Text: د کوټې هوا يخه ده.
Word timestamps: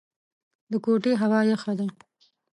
د 0.71 0.73
کوټې 0.85 1.13
هوا 1.21 1.39
يخه 1.51 1.73
ده. 1.79 1.87